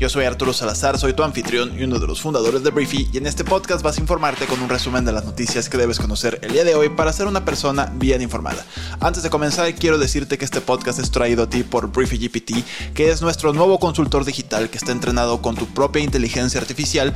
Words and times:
Yo 0.00 0.08
soy 0.08 0.24
Arturo 0.24 0.54
Salazar, 0.54 0.98
soy 0.98 1.12
tu 1.12 1.22
anfitrión 1.22 1.78
y 1.78 1.84
uno 1.84 1.98
de 1.98 2.06
los 2.06 2.22
fundadores 2.22 2.62
de 2.62 2.70
Briefy 2.70 3.10
y 3.12 3.18
en 3.18 3.26
este 3.26 3.44
podcast 3.44 3.82
vas 3.82 3.98
a 3.98 4.00
informarte 4.00 4.46
con 4.46 4.62
un 4.62 4.70
resumen 4.70 5.04
de 5.04 5.12
las 5.12 5.26
noticias 5.26 5.68
que 5.68 5.76
debes 5.76 5.98
conocer 5.98 6.38
el 6.40 6.54
día 6.54 6.64
de 6.64 6.74
hoy 6.74 6.88
para 6.88 7.12
ser 7.12 7.26
una 7.26 7.44
persona 7.44 7.92
bien 7.96 8.22
informada. 8.22 8.64
Antes 8.98 9.22
de 9.22 9.28
comenzar 9.28 9.74
quiero 9.74 9.98
decirte 9.98 10.38
que 10.38 10.46
este 10.46 10.62
podcast 10.62 11.00
es 11.00 11.10
traído 11.10 11.42
a 11.42 11.50
ti 11.50 11.64
por 11.64 11.92
Briefy 11.92 12.16
GPT, 12.16 12.64
que 12.94 13.10
es 13.10 13.20
nuestro 13.20 13.52
nuevo 13.52 13.78
consultor 13.78 14.24
digital 14.24 14.70
que 14.70 14.78
está 14.78 14.90
entrenado 14.90 15.42
con 15.42 15.54
tu 15.54 15.66
propia 15.66 16.02
inteligencia 16.02 16.58
artificial, 16.58 17.12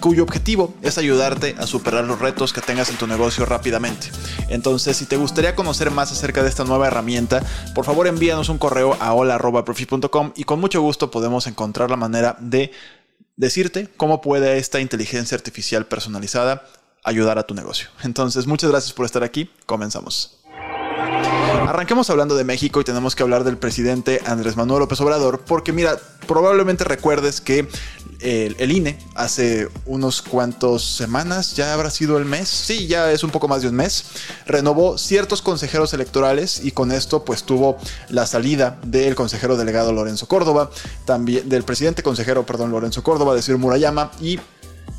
cuyo 0.00 0.24
objetivo 0.24 0.74
es 0.82 0.98
ayudarte 0.98 1.54
a 1.60 1.66
superar 1.68 2.06
los 2.06 2.18
retos 2.18 2.52
que 2.52 2.60
tengas 2.60 2.90
en 2.90 2.96
tu 2.96 3.06
negocio 3.06 3.46
rápidamente. 3.46 4.08
Entonces, 4.48 4.96
si 4.96 5.06
te 5.06 5.16
gustaría 5.16 5.54
conocer 5.54 5.92
más 5.92 6.10
acerca 6.10 6.42
de 6.42 6.48
esta 6.48 6.64
nueva 6.64 6.88
herramienta, 6.88 7.40
por 7.72 7.84
favor 7.84 8.08
envíanos 8.08 8.48
un 8.48 8.58
correo 8.58 8.96
a 8.98 9.12
hola.briefy.com 9.12 10.32
y 10.34 10.42
con 10.42 10.58
mucho 10.58 10.80
gusto 10.82 11.12
podemos 11.12 11.46
encontrar 11.46 11.88
la 11.88 11.96
manera 11.96 12.15
de 12.40 12.72
decirte 13.36 13.88
cómo 13.96 14.20
puede 14.20 14.58
esta 14.58 14.80
inteligencia 14.80 15.36
artificial 15.36 15.86
personalizada 15.86 16.66
ayudar 17.04 17.38
a 17.38 17.44
tu 17.44 17.54
negocio. 17.54 17.88
Entonces, 18.02 18.46
muchas 18.46 18.70
gracias 18.70 18.92
por 18.92 19.06
estar 19.06 19.22
aquí. 19.22 19.50
Comenzamos. 19.64 20.40
Arranquemos 21.68 22.10
hablando 22.10 22.36
de 22.36 22.44
México 22.44 22.80
y 22.80 22.84
tenemos 22.84 23.14
que 23.14 23.22
hablar 23.22 23.44
del 23.44 23.58
presidente 23.58 24.20
Andrés 24.24 24.56
Manuel 24.56 24.80
López 24.80 25.00
Obrador, 25.00 25.40
porque 25.40 25.72
mira, 25.72 25.98
probablemente 26.26 26.84
recuerdes 26.84 27.40
que 27.40 27.68
el, 28.20 28.70
INE 28.70 28.98
hace 29.14 29.68
unos 29.84 30.22
cuantos 30.22 30.84
semanas, 30.84 31.54
ya 31.54 31.72
habrá 31.72 31.90
sido 31.90 32.18
el 32.18 32.24
mes, 32.24 32.48
sí, 32.48 32.86
ya 32.86 33.10
es 33.12 33.24
un 33.24 33.30
poco 33.30 33.48
más 33.48 33.62
de 33.62 33.68
un 33.68 33.74
mes, 33.74 34.04
renovó 34.46 34.98
ciertos 34.98 35.42
consejeros 35.42 35.92
electorales 35.92 36.64
y 36.64 36.72
con 36.72 36.92
esto 36.92 37.24
pues 37.24 37.44
tuvo 37.44 37.78
la 38.08 38.26
salida 38.26 38.78
del 38.84 39.14
consejero 39.14 39.56
delegado 39.56 39.92
Lorenzo 39.92 40.28
Córdoba, 40.28 40.70
también 41.04 41.48
del 41.48 41.64
presidente 41.64 42.02
consejero, 42.02 42.46
perdón, 42.46 42.70
Lorenzo 42.70 43.02
Córdoba, 43.02 43.34
decir 43.34 43.56
Murayama 43.58 44.10
y 44.20 44.38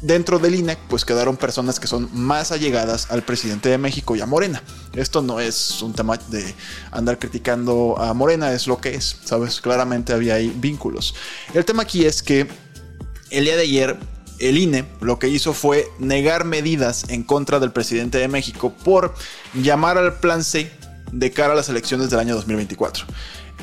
dentro 0.02 0.40
del 0.40 0.56
INE, 0.56 0.78
pues 0.90 1.06
quedaron 1.06 1.38
personas 1.38 1.80
que 1.80 1.88
son 1.88 2.10
más 2.14 2.52
allegadas 2.52 3.10
al 3.10 3.24
presidente 3.24 3.70
de 3.70 3.78
México 3.78 4.16
y 4.16 4.22
a 4.22 4.26
Morena. 4.26 4.62
Esto 4.94 5.22
no 5.22 5.40
es 5.40 5.82
un 5.82 5.94
tema 5.94 6.18
de 6.30 6.54
andar 6.92 7.18
criticando 7.20 7.96
a 7.98 8.14
Morena, 8.14 8.52
es 8.54 8.68
lo 8.68 8.80
que 8.80 8.96
es, 8.96 9.18
¿sabes? 9.24 9.60
Claramente 9.62 10.14
había 10.14 10.36
ahí 10.36 10.54
vínculos. 10.56 11.16
El 11.54 11.66
tema 11.66 11.84
aquí 11.84 12.06
es 12.06 12.22
que 12.22 12.48
el 13.30 13.46
día 13.46 13.56
de 13.56 13.64
ayer 13.64 13.98
el 14.40 14.58
INE 14.58 14.86
lo 15.02 15.20
que 15.20 15.30
hizo 15.30 15.54
fue 15.54 15.88
negar 16.00 16.46
medidas 16.46 17.06
en 17.10 17.24
contra 17.24 17.60
del 17.60 17.72
presidente 17.72 18.18
de 18.18 18.28
México 18.28 18.74
por 18.84 19.14
llamar 19.54 19.98
al 19.98 20.20
plan 20.20 20.44
C 20.44 20.72
de 21.12 21.32
cara 21.32 21.54
a 21.54 21.56
las 21.56 21.70
elecciones 21.70 22.10
del 22.10 22.20
año 22.20 22.36
2024 22.36 23.06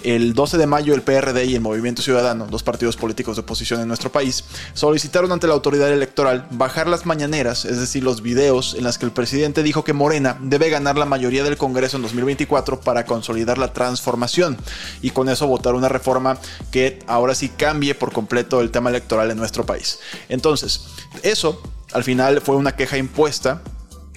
el 0.04 0.34
12 0.34 0.58
de 0.58 0.66
mayo 0.66 0.94
el 0.94 1.02
PRD 1.02 1.46
y 1.46 1.54
el 1.54 1.62
Movimiento 1.62 2.02
Ciudadano, 2.02 2.46
dos 2.46 2.62
partidos 2.62 2.96
políticos 2.96 3.36
de 3.36 3.40
oposición 3.40 3.80
en 3.80 3.88
nuestro 3.88 4.12
país, 4.12 4.44
solicitaron 4.74 5.32
ante 5.32 5.46
la 5.46 5.54
autoridad 5.54 5.90
electoral 5.90 6.46
bajar 6.50 6.86
las 6.86 7.06
mañaneras, 7.06 7.64
es 7.64 7.80
decir, 7.80 8.04
los 8.04 8.20
videos 8.20 8.74
en 8.74 8.84
las 8.84 8.98
que 8.98 9.06
el 9.06 9.12
presidente 9.12 9.62
dijo 9.62 9.82
que 9.82 9.94
Morena 9.94 10.38
debe 10.42 10.68
ganar 10.68 10.98
la 10.98 11.06
mayoría 11.06 11.42
del 11.42 11.56
Congreso 11.56 11.96
en 11.96 12.02
2024 12.02 12.80
para 12.80 13.06
consolidar 13.06 13.56
la 13.56 13.72
transformación 13.72 14.58
y 15.00 15.10
con 15.10 15.30
eso 15.30 15.46
votar 15.46 15.74
una 15.74 15.88
reforma 15.88 16.38
que 16.70 16.98
ahora 17.06 17.34
sí 17.34 17.48
cambie 17.48 17.94
por 17.94 18.12
completo 18.12 18.60
el 18.60 18.70
tema 18.70 18.90
electoral 18.90 19.30
en 19.30 19.38
nuestro 19.38 19.64
país. 19.64 20.00
Entonces, 20.28 20.82
eso 21.22 21.62
al 21.92 22.04
final 22.04 22.42
fue 22.42 22.56
una 22.56 22.76
queja 22.76 22.98
impuesta 22.98 23.62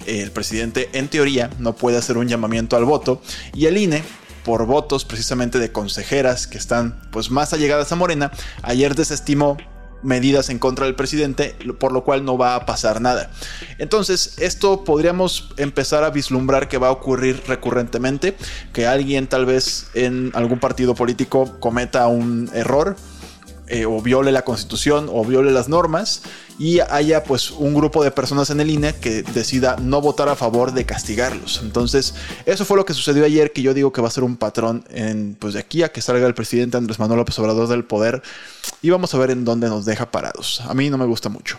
el 0.06 0.30
presidente 0.30 0.88
en 0.92 1.08
teoría 1.08 1.50
no 1.58 1.74
puede 1.74 1.98
hacer 1.98 2.16
un 2.16 2.28
llamamiento 2.28 2.76
al 2.76 2.84
voto 2.84 3.20
y 3.52 3.66
el 3.66 3.76
INE 3.76 4.02
por 4.48 4.64
votos 4.64 5.04
precisamente 5.04 5.58
de 5.58 5.72
consejeras 5.72 6.46
que 6.46 6.56
están 6.56 6.98
pues 7.10 7.30
más 7.30 7.52
allegadas 7.52 7.92
a 7.92 7.96
Morena, 7.96 8.32
ayer 8.62 8.94
desestimó 8.94 9.58
medidas 10.02 10.48
en 10.48 10.58
contra 10.58 10.86
del 10.86 10.94
presidente, 10.94 11.54
por 11.78 11.92
lo 11.92 12.02
cual 12.02 12.24
no 12.24 12.38
va 12.38 12.54
a 12.54 12.64
pasar 12.64 13.02
nada. 13.02 13.30
Entonces, 13.76 14.38
esto 14.38 14.84
podríamos 14.84 15.50
empezar 15.58 16.02
a 16.02 16.08
vislumbrar 16.08 16.66
que 16.66 16.78
va 16.78 16.88
a 16.88 16.92
ocurrir 16.92 17.42
recurrentemente, 17.46 18.38
que 18.72 18.86
alguien 18.86 19.26
tal 19.26 19.44
vez 19.44 19.90
en 19.92 20.32
algún 20.32 20.60
partido 20.60 20.94
político 20.94 21.60
cometa 21.60 22.08
un 22.08 22.50
error 22.54 22.96
eh, 23.70 23.86
o 23.86 24.00
viole 24.00 24.32
la 24.32 24.42
constitución 24.42 25.08
o 25.12 25.24
viole 25.24 25.50
las 25.52 25.68
normas 25.68 26.22
y 26.58 26.80
haya 26.80 27.22
pues 27.22 27.50
un 27.50 27.74
grupo 27.74 28.02
de 28.02 28.10
personas 28.10 28.50
en 28.50 28.60
el 28.60 28.70
INE 28.70 28.94
que 28.94 29.22
decida 29.22 29.76
no 29.80 30.00
votar 30.00 30.28
a 30.28 30.36
favor 30.36 30.72
de 30.72 30.84
castigarlos. 30.84 31.60
Entonces, 31.62 32.14
eso 32.46 32.64
fue 32.64 32.76
lo 32.76 32.84
que 32.84 32.94
sucedió 32.94 33.24
ayer, 33.24 33.52
que 33.52 33.62
yo 33.62 33.74
digo 33.74 33.92
que 33.92 34.00
va 34.00 34.08
a 34.08 34.10
ser 34.10 34.24
un 34.24 34.36
patrón 34.36 34.84
en, 34.90 35.36
pues 35.38 35.54
de 35.54 35.60
aquí 35.60 35.82
a 35.82 35.92
que 35.92 36.02
salga 36.02 36.26
el 36.26 36.34
presidente 36.34 36.76
Andrés 36.76 36.98
Manuel 36.98 37.18
López 37.18 37.38
Obrador 37.38 37.68
del 37.68 37.84
poder 37.84 38.22
y 38.82 38.90
vamos 38.90 39.14
a 39.14 39.18
ver 39.18 39.30
en 39.30 39.44
dónde 39.44 39.68
nos 39.68 39.84
deja 39.84 40.10
parados. 40.10 40.62
A 40.66 40.74
mí 40.74 40.90
no 40.90 40.98
me 40.98 41.06
gusta 41.06 41.28
mucho. 41.28 41.58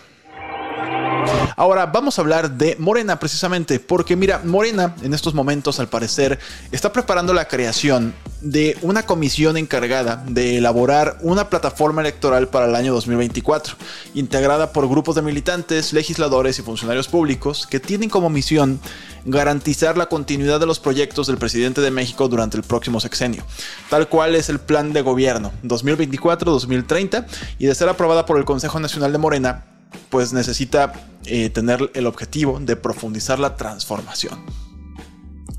Ahora 1.55 1.85
vamos 1.87 2.17
a 2.17 2.21
hablar 2.21 2.51
de 2.51 2.75
Morena 2.79 3.19
precisamente, 3.19 3.79
porque 3.79 4.15
mira, 4.15 4.41
Morena 4.43 4.95
en 5.01 5.13
estos 5.13 5.33
momentos 5.33 5.79
al 5.79 5.89
parecer 5.89 6.39
está 6.71 6.93
preparando 6.93 7.33
la 7.33 7.47
creación 7.47 8.13
de 8.41 8.77
una 8.81 9.03
comisión 9.03 9.57
encargada 9.57 10.23
de 10.27 10.57
elaborar 10.57 11.17
una 11.21 11.49
plataforma 11.49 12.01
electoral 12.01 12.47
para 12.47 12.67
el 12.67 12.75
año 12.75 12.93
2024, 12.93 13.75
integrada 14.13 14.71
por 14.71 14.87
grupos 14.87 15.15
de 15.15 15.21
militantes, 15.21 15.91
legisladores 15.91 16.57
y 16.59 16.61
funcionarios 16.61 17.07
públicos 17.07 17.67
que 17.67 17.79
tienen 17.79 18.09
como 18.09 18.29
misión 18.29 18.79
garantizar 19.25 19.97
la 19.97 20.07
continuidad 20.07 20.59
de 20.59 20.65
los 20.65 20.79
proyectos 20.79 21.27
del 21.27 21.37
presidente 21.37 21.81
de 21.81 21.91
México 21.91 22.29
durante 22.29 22.55
el 22.55 22.63
próximo 22.63 22.99
sexenio, 22.99 23.43
tal 23.89 24.07
cual 24.07 24.35
es 24.35 24.49
el 24.49 24.59
plan 24.59 24.93
de 24.93 25.01
gobierno 25.01 25.51
2024-2030 25.63 27.25
y 27.57 27.65
de 27.65 27.75
ser 27.75 27.89
aprobada 27.89 28.25
por 28.25 28.37
el 28.37 28.45
Consejo 28.45 28.79
Nacional 28.79 29.11
de 29.11 29.17
Morena, 29.17 29.65
pues 30.09 30.33
necesita 30.33 30.93
eh, 31.25 31.49
tener 31.49 31.91
el 31.93 32.07
objetivo 32.07 32.59
de 32.59 32.75
profundizar 32.75 33.39
la 33.39 33.55
transformación. 33.55 34.39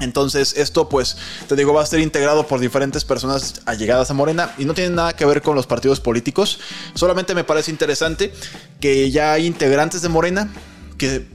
Entonces 0.01 0.55
esto 0.57 0.89
pues 0.89 1.17
te 1.47 1.57
digo 1.57 1.75
va 1.75 1.83
a 1.83 1.87
ser 1.87 2.01
integrado 2.01 2.47
por 2.47 2.59
diferentes 2.59 3.05
personas 3.05 3.61
allegadas 3.67 4.11
a 4.11 4.15
Morena 4.15 4.55
y 4.59 4.65
no 4.65 4.75
tiene 4.75 4.95
nada 4.95 5.15
que 5.15 5.27
ver 5.27 5.43
con 5.43 5.55
los 5.55 5.67
partidos 5.67 6.01
políticos. 6.01 6.59
Solamente 6.95 7.35
me 7.35 7.45
parece 7.45 7.71
interesante 7.71 8.33
que 8.81 9.11
ya 9.11 9.33
hay 9.33 9.47
integrantes 9.47 10.03
de 10.03 10.09
Morena 10.09 10.51
que 10.97 11.27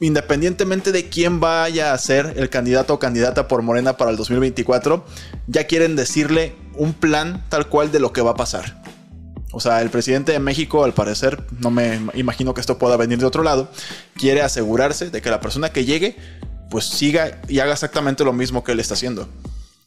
independientemente 0.00 0.90
de 0.90 1.08
quién 1.08 1.38
vaya 1.38 1.92
a 1.92 1.98
ser 1.98 2.34
el 2.36 2.50
candidato 2.50 2.94
o 2.94 2.98
candidata 2.98 3.46
por 3.46 3.62
Morena 3.62 3.96
para 3.96 4.10
el 4.10 4.16
2024, 4.16 5.04
ya 5.46 5.66
quieren 5.68 5.94
decirle 5.94 6.56
un 6.74 6.92
plan 6.92 7.44
tal 7.48 7.68
cual 7.68 7.92
de 7.92 8.00
lo 8.00 8.12
que 8.12 8.20
va 8.20 8.32
a 8.32 8.34
pasar. 8.34 8.81
O 9.52 9.60
sea, 9.60 9.82
el 9.82 9.90
presidente 9.90 10.32
de 10.32 10.38
México, 10.38 10.82
al 10.82 10.94
parecer, 10.94 11.44
no 11.60 11.70
me 11.70 12.00
imagino 12.14 12.54
que 12.54 12.60
esto 12.60 12.78
pueda 12.78 12.96
venir 12.96 13.18
de 13.18 13.26
otro 13.26 13.42
lado, 13.42 13.70
quiere 14.14 14.42
asegurarse 14.42 15.10
de 15.10 15.22
que 15.22 15.30
la 15.30 15.40
persona 15.40 15.70
que 15.70 15.84
llegue, 15.84 16.16
pues 16.70 16.86
siga 16.86 17.40
y 17.48 17.60
haga 17.60 17.74
exactamente 17.74 18.24
lo 18.24 18.32
mismo 18.32 18.64
que 18.64 18.72
él 18.72 18.80
está 18.80 18.94
haciendo. 18.94 19.28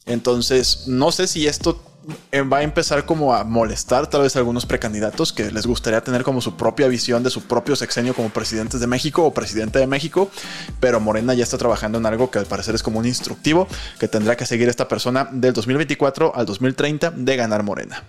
Entonces, 0.06 0.84
no 0.86 1.10
sé 1.10 1.26
si 1.26 1.48
esto 1.48 1.82
eh, 2.30 2.42
va 2.42 2.58
a 2.58 2.62
empezar 2.62 3.04
como 3.04 3.34
a 3.34 3.42
molestar 3.42 4.06
tal 4.06 4.22
vez 4.22 4.36
a 4.36 4.38
algunos 4.38 4.64
precandidatos 4.64 5.32
que 5.32 5.50
les 5.50 5.66
gustaría 5.66 6.00
tener 6.02 6.22
como 6.22 6.40
su 6.40 6.56
propia 6.56 6.86
visión 6.86 7.24
de 7.24 7.30
su 7.30 7.42
propio 7.42 7.74
sexenio 7.74 8.14
como 8.14 8.28
presidentes 8.28 8.78
de 8.78 8.86
México 8.86 9.24
o 9.24 9.34
presidente 9.34 9.80
de 9.80 9.88
México, 9.88 10.30
pero 10.78 11.00
Morena 11.00 11.34
ya 11.34 11.42
está 11.42 11.58
trabajando 11.58 11.98
en 11.98 12.06
algo 12.06 12.30
que 12.30 12.38
al 12.38 12.46
parecer 12.46 12.76
es 12.76 12.84
como 12.84 13.00
un 13.00 13.06
instructivo 13.06 13.66
que 13.98 14.06
tendrá 14.06 14.36
que 14.36 14.46
seguir 14.46 14.68
esta 14.68 14.86
persona 14.86 15.28
del 15.32 15.52
2024 15.52 16.36
al 16.36 16.46
2030 16.46 17.10
de 17.10 17.36
ganar 17.36 17.64
Morena. 17.64 18.04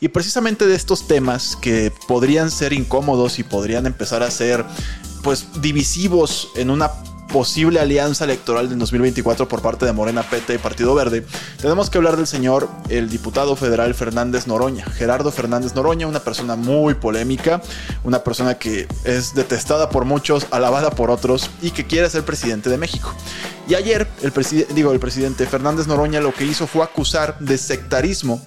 Y 0.00 0.08
precisamente 0.08 0.66
de 0.66 0.74
estos 0.74 1.08
temas 1.08 1.56
que 1.56 1.92
podrían 2.06 2.50
ser 2.50 2.72
incómodos 2.72 3.38
y 3.38 3.42
podrían 3.42 3.86
empezar 3.86 4.22
a 4.22 4.30
ser 4.30 4.64
pues 5.22 5.46
divisivos 5.60 6.50
en 6.56 6.70
una 6.70 6.90
posible 7.26 7.80
alianza 7.80 8.24
electoral 8.24 8.68
del 8.68 8.78
2024 8.78 9.48
por 9.48 9.60
parte 9.60 9.84
de 9.84 9.92
Morena, 9.92 10.22
PT 10.22 10.54
y 10.54 10.58
Partido 10.58 10.94
Verde, 10.94 11.26
tenemos 11.60 11.90
que 11.90 11.98
hablar 11.98 12.16
del 12.16 12.26
señor, 12.26 12.68
el 12.88 13.08
diputado 13.08 13.56
federal 13.56 13.94
Fernández 13.94 14.46
Noroña, 14.46 14.84
Gerardo 14.86 15.30
Fernández 15.32 15.74
Noroña, 15.74 16.06
una 16.06 16.20
persona 16.20 16.56
muy 16.56 16.94
polémica, 16.94 17.60
una 18.04 18.22
persona 18.22 18.58
que 18.58 18.86
es 19.04 19.34
detestada 19.34 19.90
por 19.90 20.04
muchos, 20.04 20.46
alabada 20.50 20.90
por 20.90 21.10
otros 21.10 21.50
y 21.62 21.72
que 21.72 21.86
quiere 21.86 22.08
ser 22.08 22.24
presidente 22.24 22.70
de 22.70 22.78
México. 22.78 23.12
Y 23.68 23.74
ayer, 23.74 24.06
el, 24.22 24.32
digo, 24.74 24.92
el 24.92 25.00
presidente 25.00 25.46
Fernández 25.46 25.88
Noroña 25.88 26.20
lo 26.20 26.32
que 26.32 26.44
hizo 26.44 26.66
fue 26.66 26.84
acusar 26.84 27.38
de 27.40 27.58
sectarismo 27.58 28.40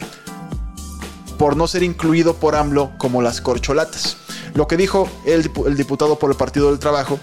por 1.39 1.55
no 1.55 1.67
ser 1.67 1.83
incluido 1.83 2.35
por 2.35 2.55
AMLO 2.55 2.91
como 2.97 3.21
las 3.23 3.39
corcholatas. 3.39 4.17
Lo 4.53 4.67
que 4.67 4.75
dijo 4.75 5.09
el, 5.25 5.49
diputado 5.75 6.19
por 6.19 6.29
el 6.29 6.37
Partido 6.37 6.69
del 6.69 6.79
Trabajo 6.79 7.17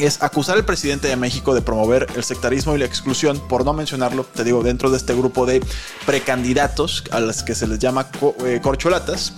es 0.00 0.22
acusar 0.22 0.56
al 0.56 0.64
presidente 0.64 1.06
de 1.06 1.16
México 1.16 1.54
de 1.54 1.62
promover 1.62 2.08
el 2.16 2.24
sectarismo 2.24 2.74
y 2.74 2.78
la 2.78 2.84
exclusión, 2.84 3.40
por 3.48 3.64
no 3.64 3.72
mencionarlo, 3.72 4.24
te 4.24 4.42
digo, 4.42 4.62
dentro 4.62 4.90
de 4.90 4.96
este 4.96 5.14
grupo 5.14 5.46
de 5.46 5.62
precandidatos 6.04 7.04
a 7.12 7.20
los 7.20 7.44
que 7.44 7.54
se 7.54 7.68
les 7.68 7.78
llama 7.78 8.08
eh, 8.44 8.60
corcholatas. 8.60 9.32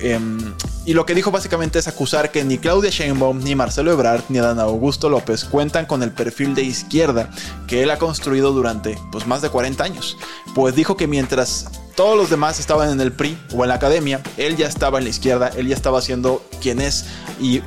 Em, 0.00 0.54
y 0.86 0.94
lo 0.94 1.04
que 1.04 1.14
dijo 1.14 1.30
básicamente 1.30 1.78
es 1.78 1.88
acusar 1.88 2.30
que 2.30 2.42
ni 2.42 2.56
Claudia 2.56 2.90
Sheinbaum, 2.90 3.42
ni 3.42 3.54
Marcelo 3.54 3.92
Ebrard, 3.92 4.22
ni 4.30 4.38
Adán 4.38 4.60
Augusto 4.60 5.10
López 5.10 5.44
cuentan 5.44 5.84
con 5.84 6.02
el 6.02 6.12
perfil 6.12 6.54
de 6.54 6.62
izquierda 6.62 7.30
que 7.66 7.82
él 7.82 7.90
ha 7.90 7.98
construido 7.98 8.52
durante 8.52 8.98
pues, 9.12 9.26
más 9.26 9.42
de 9.42 9.50
40 9.50 9.84
años. 9.84 10.16
Pues 10.54 10.74
dijo 10.74 10.96
que 10.96 11.06
mientras 11.06 11.66
todos 11.96 12.16
los 12.16 12.30
demás 12.30 12.60
estaban 12.60 12.90
en 12.90 13.00
el 13.00 13.10
PRI 13.10 13.36
o 13.54 13.64
en 13.64 13.70
la 13.70 13.74
academia, 13.74 14.20
él 14.36 14.56
ya 14.56 14.68
estaba 14.68 14.98
en 14.98 15.04
la 15.04 15.10
izquierda, 15.10 15.50
él 15.56 15.66
ya 15.66 15.74
estaba 15.74 16.00
siendo 16.02 16.44
quien 16.60 16.80
es 16.80 17.06
y 17.40 17.62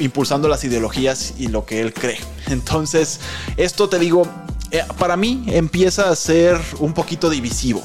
impulsando 0.00 0.48
las 0.48 0.64
ideologías 0.64 1.34
y 1.38 1.46
lo 1.46 1.64
que 1.64 1.80
él 1.80 1.94
cree. 1.94 2.18
Entonces, 2.48 3.20
esto 3.56 3.88
te 3.88 3.98
digo, 3.98 4.26
eh, 4.72 4.82
para 4.98 5.16
mí 5.16 5.44
empieza 5.46 6.10
a 6.10 6.16
ser 6.16 6.60
un 6.80 6.92
poquito 6.92 7.30
divisivo. 7.30 7.82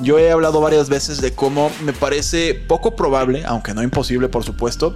Yo 0.00 0.18
he 0.18 0.30
hablado 0.30 0.60
varias 0.60 0.88
veces 0.88 1.20
de 1.20 1.34
cómo 1.34 1.70
me 1.82 1.92
parece 1.92 2.54
poco 2.54 2.96
probable, 2.96 3.44
aunque 3.44 3.74
no 3.74 3.82
imposible 3.82 4.28
por 4.28 4.44
supuesto, 4.44 4.94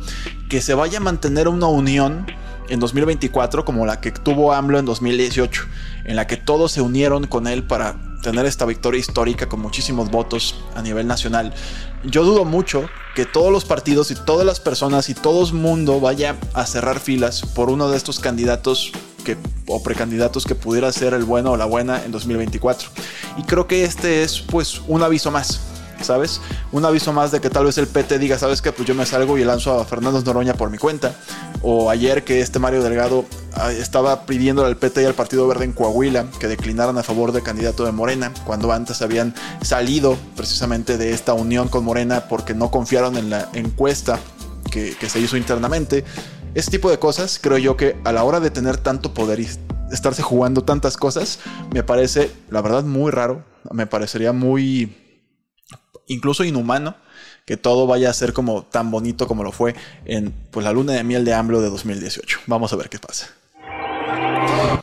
que 0.49 0.63
se 0.63 0.75
vaya 0.75 0.99
a 0.99 1.01
mantener 1.01 1.49
una 1.49 1.67
unión 1.67 2.25
en 2.69 2.81
2024 2.81 3.65
como 3.65 3.85
la 3.85 4.01
que 4.01 4.13
tuvo 4.13 4.53
AMLO 4.53 4.79
en 4.79 4.87
2018, 4.87 5.65
en 6.05 6.17
la 6.17 6.27
que 6.27 6.37
todos 6.37 6.73
se 6.73 6.81
unieron 6.81 7.27
con 7.27 7.49
él 7.49 7.65
para 7.65 8.12
tener 8.23 8.47
esta 8.47 8.65
victoria 8.65 9.01
histórica 9.01 9.49
con 9.49 9.61
muchísimos 9.61 10.11
votos 10.11 10.55
a 10.75 10.83
nivel 10.83 11.07
nacional. 11.07 11.53
Yo 12.05 12.25
dudo 12.25 12.45
mucho 12.45 12.89
que 13.15 13.27
todos 13.27 13.53
los 13.53 13.65
partidos 13.65 14.11
y 14.11 14.15
todas 14.15 14.47
las 14.47 14.61
personas 14.61 15.09
y 15.11 15.15
todo 15.15 15.47
el 15.47 15.53
mundo 15.53 16.01
vaya 16.01 16.37
a 16.55 16.65
cerrar 16.65 17.01
filas 17.01 17.43
por 17.43 17.69
uno 17.69 17.91
de 17.91 17.97
estos 17.97 18.21
candidatos 18.21 18.93
que, 19.25 19.37
o 19.67 19.83
precandidatos 19.83 20.45
que 20.45 20.55
pudiera 20.55 20.91
ser 20.93 21.15
el 21.15 21.25
bueno 21.25 21.53
o 21.53 21.57
la 21.57 21.67
buena 21.67 22.05
en 22.05 22.13
2024. 22.13 22.89
Y 23.37 23.43
creo 23.43 23.67
que 23.67 23.85
este 23.85 24.23
es 24.23 24.41
pues 24.41 24.81
un 24.87 25.03
aviso 25.03 25.31
más. 25.31 25.72
¿Sabes? 26.03 26.41
Un 26.73 26.85
aviso 26.85 27.13
más 27.13 27.31
de 27.31 27.41
que 27.41 27.51
tal 27.51 27.65
vez 27.65 27.79
el 27.79 27.87
PT 27.87 28.19
diga, 28.19 28.39
¿sabes 28.39 28.63
qué? 28.63 28.73
Pues 28.73 28.87
yo 28.87 28.95
me 28.95 29.07
salgo 29.07 29.39
y 29.39 29.45
lanzo 29.45 29.81
a 29.81 29.85
Fernando 29.85 30.21
Noroña 30.23 30.55
por 30.55 30.71
mi 30.71 30.79
cuenta. 30.79 31.15
O 31.63 31.91
ayer 31.91 32.25
que 32.25 32.41
este 32.41 32.59
Mario 32.59 32.83
Delgado 32.83 33.25
ah, 33.55 33.73
estaba 33.73 34.27
pidiendo 34.27 34.65
al 34.65 34.77
PT 34.77 35.03
y 35.03 35.05
al 35.05 35.15
Partido 35.15 35.47
Verde 35.47 35.65
en 35.65 35.73
Coahuila 35.73 36.27
que 36.39 36.49
declinaran 36.49 36.99
a 36.99 37.03
favor 37.03 37.33
del 37.33 37.43
candidato 37.43 37.85
de 37.85 37.93
Morena, 37.93 38.33
cuando 38.45 38.73
antes 38.73 39.03
habían 39.03 39.35
salido 39.63 40.17
precisamente 40.37 40.99
de 40.99 41.13
esta 41.13 41.35
unión 41.35 41.69
con 41.69 41.85
Morena 41.85 42.25
porque 42.29 42.55
no 42.55 42.71
confiaron 42.71 43.17
en 43.17 43.31
la 43.31 43.49
encuesta 43.53 44.19
que, 44.71 44.97
que 44.99 45.09
se 45.09 45.21
hizo 45.21 45.37
internamente. 45.37 46.05
Ese 46.55 46.71
tipo 46.71 46.91
de 46.91 46.99
cosas, 46.99 47.39
creo 47.41 47.59
yo 47.59 47.77
que 47.77 47.97
a 48.05 48.13
la 48.13 48.25
hora 48.25 48.39
de 48.41 48.51
tener 48.51 48.77
tanto 48.77 49.15
poder 49.15 49.41
y 49.41 49.49
estarse 49.93 50.23
jugando 50.23 50.65
tantas 50.65 50.97
cosas, 50.97 51.39
me 51.73 51.83
parece, 51.83 52.31
la 52.51 52.61
verdad, 52.63 52.83
muy 52.83 53.11
raro. 53.11 53.45
Me 53.71 53.87
parecería 53.87 54.33
muy, 54.33 54.97
incluso 56.07 56.45
inhumano, 56.45 56.97
que 57.45 57.57
todo 57.57 57.87
vaya 57.87 58.11
a 58.11 58.15
ser 58.15 58.33
como 58.33 58.63
tan 58.63 58.91
bonito 58.91 59.27
como 59.27 59.43
lo 59.43 59.53
fue 59.53 59.75
en 60.05 60.33
pues, 60.51 60.65
la 60.65 60.73
luna 60.73 60.93
de 60.93 61.05
miel 61.05 61.25
de 61.25 61.35
AMLO 61.35 61.61
de 61.61 61.71
2018. 61.71 62.41
Vamos 62.47 62.73
a 62.73 62.77
ver 62.77 62.89
qué 62.89 62.99
pasa. 62.99 63.31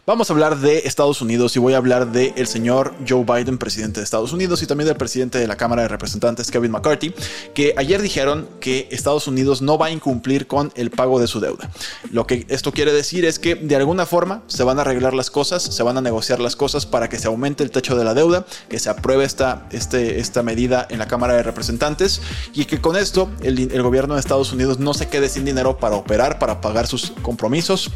Vamos 0.09 0.31
a 0.31 0.33
hablar 0.33 0.57
de 0.57 0.79
Estados 0.85 1.21
Unidos 1.21 1.56
y 1.56 1.59
voy 1.59 1.75
a 1.75 1.77
hablar 1.77 2.11
del 2.11 2.33
el 2.35 2.47
señor 2.47 2.95
Joe 3.07 3.23
Biden, 3.23 3.59
presidente 3.59 4.00
de 4.00 4.03
Estados 4.03 4.33
Unidos, 4.33 4.63
y 4.63 4.65
también 4.65 4.88
del 4.88 4.97
presidente 4.97 5.38
de 5.38 5.45
la 5.45 5.56
Cámara 5.56 5.83
de 5.83 5.88
Representantes, 5.88 6.50
Kevin 6.50 6.71
McCarthy, 6.71 7.13
que 7.53 7.75
ayer 7.77 8.01
dijeron 8.01 8.50
que 8.59 8.88
Estados 8.89 9.27
Unidos 9.27 9.61
no 9.61 9.77
va 9.77 9.85
a 9.85 9.91
incumplir 9.91 10.47
con 10.47 10.71
el 10.73 10.89
pago 10.89 11.19
de 11.19 11.27
su 11.27 11.39
deuda. 11.39 11.69
Lo 12.09 12.25
que 12.25 12.47
esto 12.50 12.71
quiere 12.71 12.91
decir 12.91 13.23
es 13.23 13.38
que 13.38 13.53
de 13.53 13.75
alguna 13.75 14.07
forma 14.07 14.41
se 14.47 14.63
van 14.63 14.79
a 14.79 14.81
arreglar 14.81 15.13
las 15.13 15.29
cosas, 15.29 15.61
se 15.61 15.83
van 15.83 15.95
a 15.95 16.01
negociar 16.01 16.39
las 16.39 16.56
cosas 16.56 16.88
para 16.88 17.07
que 17.07 17.19
se 17.19 17.27
aumente 17.27 17.63
el 17.63 17.69
techo 17.69 17.95
de 17.95 18.03
la 18.03 18.15
deuda, 18.15 18.47
que 18.67 18.79
se 18.79 18.89
apruebe 18.89 19.25
esta, 19.25 19.67
este, 19.69 20.19
esta 20.19 20.41
medida 20.41 20.88
en 20.89 20.97
la 20.97 21.07
Cámara 21.07 21.35
de 21.35 21.44
Representantes 21.44 22.19
y 22.56 22.65
que 22.65 22.81
con 22.81 22.95
esto 22.95 23.29
el 23.44 23.83
gobierno 23.83 24.15
de 24.15 24.21
Estados 24.21 24.51
Unidos 24.53 24.79
no 24.79 24.95
se 24.95 25.07
quede 25.07 25.29
sin 25.29 25.45
dinero 25.45 25.77
para 25.77 25.97
operar, 25.97 26.39
para 26.39 26.61
pagar 26.61 26.88
sus 26.88 27.11
compromisos 27.21 27.91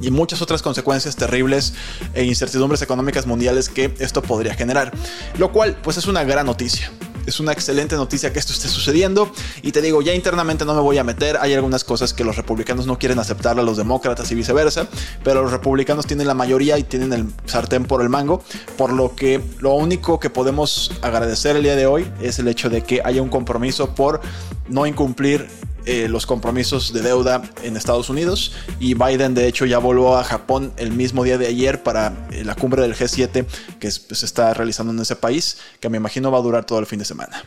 y 0.00 0.10
muchas 0.10 0.42
otras 0.42 0.62
consecuencias 0.62 1.16
terribles 1.16 1.74
e 2.14 2.24
incertidumbres 2.24 2.82
económicas 2.82 3.26
mundiales 3.26 3.68
que 3.68 3.94
esto 3.98 4.22
podría 4.22 4.54
generar. 4.54 4.92
Lo 5.38 5.52
cual, 5.52 5.76
pues 5.82 5.96
es 5.96 6.06
una 6.06 6.24
gran 6.24 6.46
noticia. 6.46 6.90
Es 7.26 7.40
una 7.40 7.52
excelente 7.52 7.94
noticia 7.94 8.32
que 8.32 8.38
esto 8.38 8.54
esté 8.54 8.68
sucediendo. 8.68 9.30
Y 9.60 9.72
te 9.72 9.82
digo, 9.82 10.00
ya 10.00 10.14
internamente 10.14 10.64
no 10.64 10.74
me 10.74 10.80
voy 10.80 10.96
a 10.96 11.04
meter. 11.04 11.36
Hay 11.38 11.52
algunas 11.52 11.84
cosas 11.84 12.14
que 12.14 12.24
los 12.24 12.36
republicanos 12.36 12.86
no 12.86 12.98
quieren 12.98 13.18
aceptar 13.18 13.58
a 13.58 13.62
los 13.62 13.76
demócratas 13.76 14.32
y 14.32 14.34
viceversa. 14.34 14.88
Pero 15.22 15.42
los 15.42 15.52
republicanos 15.52 16.06
tienen 16.06 16.26
la 16.26 16.32
mayoría 16.32 16.78
y 16.78 16.84
tienen 16.84 17.12
el 17.12 17.26
sartén 17.44 17.84
por 17.84 18.00
el 18.00 18.08
mango. 18.08 18.42
Por 18.78 18.94
lo 18.94 19.14
que 19.14 19.42
lo 19.58 19.74
único 19.74 20.18
que 20.18 20.30
podemos 20.30 20.90
agradecer 21.02 21.54
el 21.56 21.64
día 21.64 21.76
de 21.76 21.84
hoy 21.84 22.10
es 22.22 22.38
el 22.38 22.48
hecho 22.48 22.70
de 22.70 22.82
que 22.82 23.02
haya 23.04 23.20
un 23.20 23.28
compromiso 23.28 23.94
por 23.94 24.22
no 24.70 24.86
incumplir 24.86 25.48
eh, 25.88 26.06
los 26.06 26.26
compromisos 26.26 26.92
de 26.92 27.00
deuda 27.00 27.40
en 27.62 27.74
Estados 27.74 28.10
Unidos 28.10 28.52
y 28.78 28.92
Biden 28.92 29.34
de 29.34 29.46
hecho 29.46 29.64
ya 29.64 29.78
voló 29.78 30.18
a 30.18 30.22
Japón 30.22 30.70
el 30.76 30.92
mismo 30.92 31.24
día 31.24 31.38
de 31.38 31.46
ayer 31.46 31.82
para 31.82 32.28
eh, 32.30 32.44
la 32.44 32.54
cumbre 32.54 32.82
del 32.82 32.94
G7 32.94 33.46
que 33.80 33.90
se 33.90 34.00
pues, 34.02 34.22
está 34.22 34.52
realizando 34.52 34.92
en 34.92 34.98
ese 35.00 35.16
país, 35.16 35.56
que 35.80 35.88
me 35.88 35.96
imagino 35.96 36.30
va 36.30 36.36
a 36.36 36.42
durar 36.42 36.66
todo 36.66 36.78
el 36.78 36.84
fin 36.84 36.98
de 36.98 37.06
semana. 37.06 37.42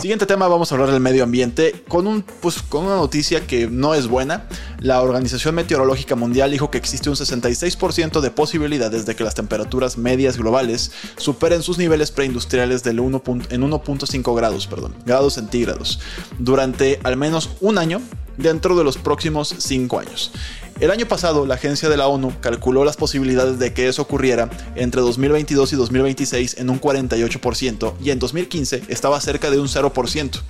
Siguiente 0.00 0.26
tema, 0.26 0.46
vamos 0.46 0.70
a 0.70 0.76
hablar 0.76 0.92
del 0.92 1.00
medio 1.00 1.24
ambiente 1.24 1.84
con, 1.88 2.06
un, 2.06 2.22
pues, 2.22 2.62
con 2.62 2.84
una 2.84 2.94
noticia 2.94 3.48
que 3.48 3.66
no 3.66 3.94
es 3.94 4.06
buena. 4.06 4.46
La 4.78 5.02
Organización 5.02 5.56
Meteorológica 5.56 6.14
Mundial 6.14 6.52
dijo 6.52 6.70
que 6.70 6.78
existe 6.78 7.10
un 7.10 7.16
66% 7.16 8.20
de 8.20 8.30
posibilidades 8.30 9.06
de 9.06 9.16
que 9.16 9.24
las 9.24 9.34
temperaturas 9.34 9.98
medias 9.98 10.36
globales 10.38 10.92
superen 11.16 11.62
sus 11.62 11.78
niveles 11.78 12.12
preindustriales 12.12 12.84
del 12.84 13.00
1. 13.00 13.22
en 13.50 13.62
1.5 13.62 14.36
grados, 14.36 14.68
perdón, 14.68 14.94
grados 15.04 15.34
centígrados 15.34 15.98
durante 16.38 17.00
al 17.02 17.16
menos 17.16 17.50
un 17.60 17.76
año 17.76 18.00
dentro 18.36 18.76
de 18.76 18.84
los 18.84 18.96
próximos 18.96 19.52
5 19.58 19.98
años. 19.98 20.32
El 20.80 20.92
año 20.92 21.08
pasado, 21.08 21.44
la 21.44 21.54
agencia 21.54 21.88
de 21.88 21.96
la 21.96 22.06
ONU 22.06 22.32
calculó 22.40 22.84
las 22.84 22.96
posibilidades 22.96 23.58
de 23.58 23.72
que 23.72 23.88
eso 23.88 24.02
ocurriera 24.02 24.48
entre 24.76 25.00
2022 25.00 25.72
y 25.72 25.76
2026 25.76 26.58
en 26.58 26.70
un 26.70 26.80
48% 26.80 27.94
y 28.00 28.10
en 28.10 28.20
2015 28.20 28.84
estaba 28.86 29.20
cerca 29.20 29.50
de 29.50 29.58
un 29.58 29.66
0%. 29.66 30.40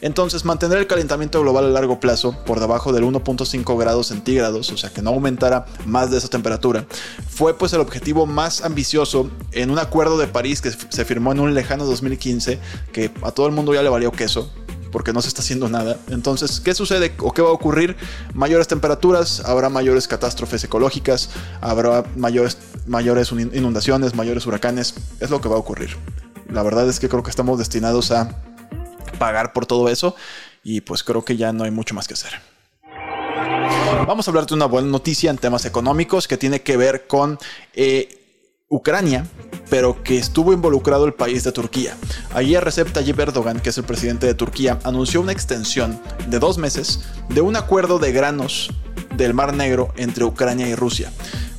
Entonces, 0.00 0.46
mantener 0.46 0.78
el 0.78 0.86
calentamiento 0.86 1.38
global 1.42 1.66
a 1.66 1.68
largo 1.68 2.00
plazo 2.00 2.34
por 2.46 2.60
debajo 2.60 2.94
del 2.94 3.04
1.5 3.04 3.78
grados 3.78 4.06
centígrados, 4.06 4.70
o 4.72 4.78
sea 4.78 4.88
que 4.88 5.02
no 5.02 5.10
aumentara 5.10 5.66
más 5.84 6.10
de 6.10 6.16
esa 6.16 6.28
temperatura, 6.28 6.86
fue 7.28 7.52
pues 7.58 7.74
el 7.74 7.80
objetivo 7.80 8.24
más 8.24 8.62
ambicioso 8.62 9.28
en 9.52 9.70
un 9.70 9.78
acuerdo 9.78 10.16
de 10.16 10.28
París 10.28 10.62
que 10.62 10.70
se 10.70 11.04
firmó 11.04 11.32
en 11.32 11.40
un 11.40 11.52
lejano 11.52 11.84
2015 11.84 12.58
que 12.90 13.10
a 13.22 13.32
todo 13.32 13.46
el 13.48 13.52
mundo 13.52 13.74
ya 13.74 13.82
le 13.82 13.90
valió 13.90 14.10
queso 14.12 14.50
porque 14.94 15.12
no 15.12 15.20
se 15.20 15.26
está 15.26 15.42
haciendo 15.42 15.68
nada. 15.68 15.98
Entonces, 16.06 16.60
¿qué 16.60 16.72
sucede 16.72 17.12
o 17.18 17.32
qué 17.32 17.42
va 17.42 17.48
a 17.48 17.52
ocurrir? 17.52 17.96
Mayores 18.32 18.68
temperaturas, 18.68 19.42
habrá 19.44 19.68
mayores 19.68 20.06
catástrofes 20.06 20.62
ecológicas, 20.62 21.30
habrá 21.60 22.04
mayores, 22.14 22.58
mayores 22.86 23.32
inundaciones, 23.32 24.14
mayores 24.14 24.46
huracanes. 24.46 24.94
Es 25.18 25.30
lo 25.30 25.40
que 25.40 25.48
va 25.48 25.56
a 25.56 25.58
ocurrir. 25.58 25.96
La 26.48 26.62
verdad 26.62 26.88
es 26.88 27.00
que 27.00 27.08
creo 27.08 27.24
que 27.24 27.30
estamos 27.30 27.58
destinados 27.58 28.12
a 28.12 28.40
pagar 29.18 29.52
por 29.52 29.66
todo 29.66 29.88
eso 29.88 30.14
y 30.62 30.80
pues 30.80 31.02
creo 31.02 31.24
que 31.24 31.36
ya 31.36 31.52
no 31.52 31.64
hay 31.64 31.72
mucho 31.72 31.96
más 31.96 32.06
que 32.06 32.14
hacer. 32.14 32.40
Vamos 34.06 34.28
a 34.28 34.30
hablar 34.30 34.46
de 34.46 34.54
una 34.54 34.66
buena 34.66 34.86
noticia 34.86 35.28
en 35.28 35.38
temas 35.38 35.64
económicos 35.64 36.28
que 36.28 36.36
tiene 36.36 36.62
que 36.62 36.76
ver 36.76 37.08
con 37.08 37.36
eh, 37.72 38.23
Ucrania, 38.74 39.24
pero 39.70 40.02
que 40.02 40.18
estuvo 40.18 40.52
involucrado 40.52 41.04
el 41.04 41.14
país 41.14 41.44
de 41.44 41.52
Turquía. 41.52 41.96
Ayer 42.34 42.62
Recep 42.62 42.90
Tayyip 42.90 43.20
Erdogan, 43.20 43.60
que 43.60 43.68
es 43.68 43.78
el 43.78 43.84
presidente 43.84 44.26
de 44.26 44.34
Turquía, 44.34 44.80
anunció 44.82 45.20
una 45.20 45.30
extensión 45.30 46.00
de 46.26 46.40
dos 46.40 46.58
meses 46.58 47.04
de 47.28 47.40
un 47.40 47.54
acuerdo 47.54 48.00
de 48.00 48.10
granos 48.10 48.72
del 49.16 49.32
Mar 49.32 49.54
Negro 49.54 49.92
entre 49.96 50.24
Ucrania 50.24 50.66
y 50.66 50.74
Rusia. 50.74 51.12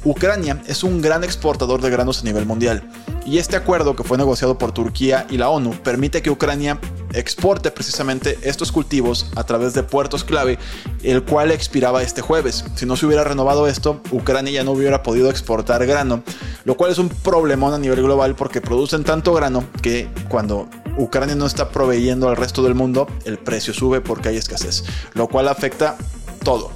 Ucrania 0.03 0.62
es 0.67 0.84
un 0.84 1.01
gran 1.01 1.24
exportador 1.24 1.81
de 1.81 1.89
granos 1.89 2.22
a 2.22 2.25
nivel 2.25 2.45
mundial 2.45 2.84
y 3.25 3.38
este 3.38 3.55
acuerdo 3.55 3.95
que 3.95 4.03
fue 4.03 4.17
negociado 4.17 4.57
por 4.57 4.74
Turquía 4.74 5.25
y 5.29 5.38
la 5.38 5.50
ONU 5.50 5.72
permite 5.84 6.22
que 6.22 6.29
Ucrania 6.29 6.79
exporte 7.15 7.72
precisamente 7.72 8.38
estos 8.43 8.72
cultivos 8.72 9.31
a 9.36 9.43
través 9.43 9.74
de 9.74 9.84
puertos 9.84 10.24
clave, 10.24 10.60
el 11.03 11.24
cual 11.24 11.51
expiraba 11.51 12.03
este 12.03 12.22
jueves. 12.22 12.65
Si 12.75 12.86
no 12.86 12.95
se 12.95 13.05
hubiera 13.05 13.24
renovado 13.24 13.67
esto, 13.67 14.01
Ucrania 14.12 14.51
ya 14.51 14.63
no 14.63 14.72
hubiera 14.72 15.03
podido 15.03 15.29
exportar 15.29 15.86
grano, 15.86 16.24
lo 16.65 16.77
cual 16.77 16.91
es 16.91 16.98
un 16.98 17.10
problemón 17.10 17.74
a 17.74 17.79
nivel 17.79 18.01
global 18.01 18.36
porque 18.36 18.62
producen 18.62 19.03
tanto 19.03 19.34
grano 19.34 19.63
que 19.81 20.10
cuando 20.29 20.67
Ucrania 20.98 21.36
no 21.36 21.45
está 21.45 21.69
proveyendo 21.69 22.29
al 22.29 22.36
resto 22.36 22.63
del 22.63 22.75
mundo, 22.75 23.07
el 23.25 23.38
precio 23.38 23.74
sube 23.74 24.01
porque 24.01 24.29
hay 24.29 24.38
escasez, 24.38 24.84
lo 25.13 25.27
cual 25.27 25.48
afecta 25.48 25.98
todo, 26.43 26.72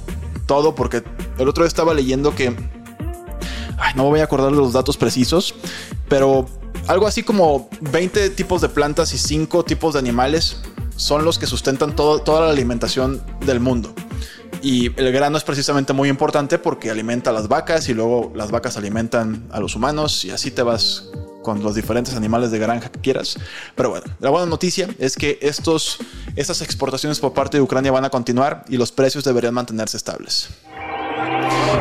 todo 0.46 0.74
porque 0.74 1.02
el 1.38 1.48
otro 1.48 1.64
día 1.64 1.68
estaba 1.68 1.94
leyendo 1.94 2.34
que 2.34 2.54
no 3.96 4.04
voy 4.04 4.20
a 4.20 4.24
acordar 4.24 4.52
los 4.52 4.72
datos 4.72 4.96
precisos, 4.96 5.54
pero 6.08 6.46
algo 6.86 7.06
así 7.06 7.22
como 7.22 7.68
20 7.80 8.30
tipos 8.30 8.60
de 8.60 8.68
plantas 8.68 9.12
y 9.14 9.18
5 9.18 9.64
tipos 9.64 9.94
de 9.94 10.00
animales 10.00 10.56
son 10.96 11.24
los 11.24 11.38
que 11.38 11.46
sustentan 11.46 11.94
toda 11.94 12.40
la 12.40 12.50
alimentación 12.50 13.22
del 13.46 13.60
mundo. 13.60 13.94
Y 14.62 14.86
el 15.00 15.10
grano 15.12 15.38
es 15.38 15.44
precisamente 15.44 15.94
muy 15.94 16.10
importante 16.10 16.58
porque 16.58 16.90
alimenta 16.90 17.30
a 17.30 17.32
las 17.32 17.48
vacas 17.48 17.88
y 17.88 17.94
luego 17.94 18.30
las 18.34 18.50
vacas 18.50 18.76
alimentan 18.76 19.46
a 19.50 19.60
los 19.60 19.74
humanos 19.74 20.24
y 20.26 20.30
así 20.30 20.50
te 20.50 20.62
vas 20.62 21.08
con 21.42 21.62
los 21.62 21.74
diferentes 21.74 22.14
animales 22.14 22.50
de 22.50 22.58
granja 22.58 22.90
que 22.90 23.00
quieras. 23.00 23.38
Pero 23.74 23.88
bueno, 23.88 24.04
la 24.18 24.28
buena 24.28 24.44
noticia 24.44 24.88
es 24.98 25.16
que 25.16 25.38
estas 25.40 26.60
exportaciones 26.60 27.18
por 27.18 27.32
parte 27.32 27.56
de 27.56 27.62
Ucrania 27.62 27.90
van 27.90 28.04
a 28.04 28.10
continuar 28.10 28.64
y 28.68 28.76
los 28.76 28.92
precios 28.92 29.24
deberían 29.24 29.54
mantenerse 29.54 29.96
estables. 29.96 30.50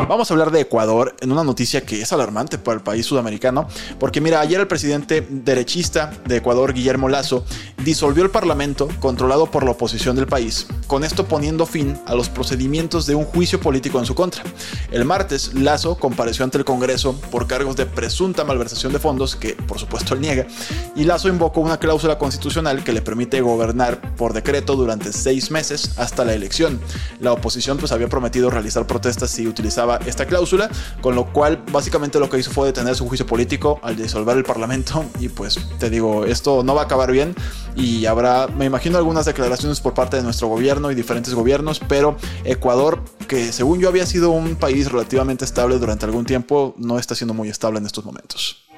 Vamos 0.07 0.31
a 0.31 0.33
hablar 0.33 0.51
de 0.51 0.61
Ecuador 0.61 1.15
en 1.19 1.31
una 1.31 1.43
noticia 1.43 1.85
que 1.85 2.01
es 2.01 2.13
alarmante 2.13 2.57
para 2.57 2.77
el 2.77 2.83
país 2.83 3.05
sudamericano, 3.05 3.67
porque 3.99 4.21
mira, 4.21 4.39
ayer 4.39 4.59
el 4.59 4.67
presidente 4.67 5.25
derechista 5.29 6.11
de 6.25 6.37
Ecuador, 6.37 6.73
Guillermo 6.73 7.09
Lazo, 7.09 7.43
disolvió 7.83 8.23
el 8.23 8.31
parlamento 8.31 8.87
controlado 8.99 9.51
por 9.51 9.63
la 9.63 9.71
oposición 9.71 10.15
del 10.15 10.25
país, 10.25 10.67
con 10.87 11.03
esto 11.03 11.27
poniendo 11.27 11.65
fin 11.65 11.99
a 12.07 12.15
los 12.15 12.29
procedimientos 12.29 13.05
de 13.05 13.15
un 13.15 13.25
juicio 13.25 13.59
político 13.59 13.99
en 13.99 14.05
su 14.05 14.15
contra. 14.15 14.43
El 14.91 15.05
martes, 15.05 15.53
Lazo 15.53 15.95
compareció 15.95 16.43
ante 16.43 16.57
el 16.57 16.65
Congreso 16.65 17.19
por 17.29 17.45
cargos 17.45 17.75
de 17.75 17.85
presunta 17.85 18.43
malversación 18.43 18.93
de 18.93 18.99
fondos, 18.99 19.35
que 19.35 19.53
por 19.53 19.79
supuesto 19.79 20.13
él 20.13 20.21
niega, 20.21 20.47
y 20.95 21.03
Lazo 21.03 21.29
invocó 21.29 21.61
una 21.61 21.77
cláusula 21.77 22.17
constitucional 22.17 22.83
que 22.83 22.93
le 22.93 23.01
permite 23.01 23.41
gobernar 23.41 24.15
por 24.15 24.33
decreto 24.33 24.75
durante 24.75 25.13
seis 25.13 25.51
meses 25.51 25.91
hasta 25.97 26.25
la 26.25 26.33
elección. 26.33 26.79
La 27.19 27.33
oposición 27.33 27.77
pues 27.77 27.91
había 27.91 28.07
prometido 28.07 28.49
realizar 28.49 28.87
protestas 28.87 29.29
si 29.29 29.47
utilizaba 29.47 29.88
esta 29.97 30.25
cláusula, 30.25 30.69
con 31.01 31.15
lo 31.15 31.31
cual 31.31 31.63
básicamente 31.71 32.19
lo 32.19 32.29
que 32.29 32.37
hizo 32.37 32.51
fue 32.51 32.67
detener 32.67 32.95
su 32.95 33.07
juicio 33.07 33.25
político 33.25 33.79
al 33.83 33.95
disolver 33.95 34.37
el 34.37 34.43
parlamento. 34.43 35.05
Y 35.19 35.29
pues 35.29 35.59
te 35.79 35.89
digo, 35.89 36.25
esto 36.25 36.63
no 36.63 36.75
va 36.75 36.81
a 36.81 36.85
acabar 36.85 37.11
bien. 37.11 37.35
Y 37.75 38.05
habrá, 38.05 38.47
me 38.47 38.65
imagino, 38.65 38.97
algunas 38.97 39.25
declaraciones 39.25 39.79
por 39.81 39.93
parte 39.93 40.17
de 40.17 40.23
nuestro 40.23 40.47
gobierno 40.47 40.91
y 40.91 40.95
diferentes 40.95 41.33
gobiernos, 41.33 41.79
pero 41.79 42.17
Ecuador, 42.43 43.03
que 43.27 43.51
según 43.51 43.79
yo 43.79 43.89
había 43.89 44.05
sido 44.05 44.31
un 44.31 44.55
país 44.55 44.91
relativamente 44.91 45.45
estable 45.45 45.77
durante 45.77 46.05
algún 46.05 46.25
tiempo, 46.25 46.75
no 46.77 46.99
está 46.99 47.15
siendo 47.15 47.33
muy 47.33 47.49
estable 47.49 47.79
en 47.79 47.85
estos 47.85 48.05
momentos. 48.05 48.68